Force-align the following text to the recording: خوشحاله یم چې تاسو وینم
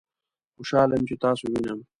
خوشحاله 0.55 0.95
یم 0.97 1.03
چې 1.09 1.15
تاسو 1.23 1.43
وینم 1.51 1.79